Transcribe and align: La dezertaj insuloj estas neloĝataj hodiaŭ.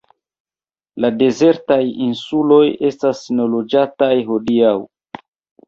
La 1.03 1.11
dezertaj 1.23 1.77
insuloj 2.07 2.63
estas 2.91 3.23
neloĝataj 3.39 4.11
hodiaŭ. 4.33 4.77